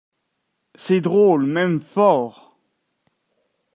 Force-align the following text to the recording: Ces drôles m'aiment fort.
Ces 0.73 0.99
drôles 0.99 1.45
m'aiment 1.45 1.79
fort. 1.79 2.57